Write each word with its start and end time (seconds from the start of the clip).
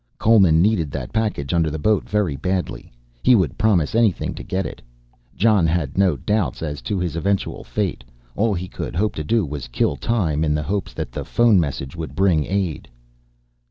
Coleman 0.17 0.63
needed 0.63 0.89
that 0.93 1.13
package 1.13 1.53
under 1.53 1.69
the 1.69 1.77
boat 1.77 2.09
very 2.09 2.35
badly, 2.35 2.91
he 3.21 3.35
would 3.35 3.55
promise 3.59 3.93
anything 3.93 4.33
to 4.33 4.41
get 4.41 4.65
it. 4.65 4.81
Jon 5.35 5.67
had 5.67 5.95
no 5.95 6.17
doubts 6.17 6.63
as 6.63 6.81
to 6.89 6.97
his 6.97 7.15
eventual 7.15 7.63
fate, 7.63 8.03
all 8.35 8.55
he 8.55 8.67
could 8.67 8.95
hope 8.95 9.13
to 9.13 9.23
do 9.23 9.45
was 9.45 9.67
kill 9.67 9.95
time 9.95 10.43
in 10.43 10.55
the 10.55 10.63
hopes 10.63 10.95
that 10.95 11.11
the 11.11 11.23
phone 11.23 11.59
message 11.59 11.95
would 11.95 12.15
bring 12.15 12.45
aid. 12.47 12.89